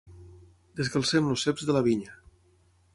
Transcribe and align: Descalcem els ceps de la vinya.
Descalcem 0.79 1.29
els 1.35 1.45
ceps 1.49 1.69
de 1.69 1.77
la 1.79 1.85
vinya. 1.91 2.21